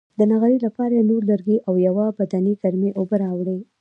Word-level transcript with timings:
د 0.17 0.19
نغري 0.31 0.57
لپاره 0.65 0.93
یې 0.99 1.07
نور 1.11 1.21
لرګي 1.31 1.57
او 1.67 1.73
یوه 1.87 2.05
بدنۍ 2.17 2.53
ګرمې 2.61 2.89
اوبه 2.99 3.15
راوړې. 3.23 3.59